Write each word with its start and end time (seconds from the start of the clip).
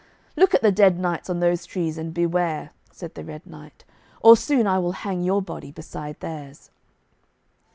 'Look 0.35 0.55
at 0.55 0.63
the 0.63 0.71
dead 0.71 0.97
knights 0.99 1.29
on 1.29 1.41
those 1.41 1.63
trees, 1.63 1.95
and 1.95 2.11
beware,' 2.11 2.71
said 2.91 3.13
the 3.13 3.23
Red 3.23 3.45
Knight, 3.45 3.85
'or 4.23 4.35
soon 4.35 4.65
I 4.65 4.79
will 4.79 4.93
hang 5.05 5.21
your 5.21 5.43
body 5.43 5.71
beside 5.71 6.19
theirs.' 6.21 6.71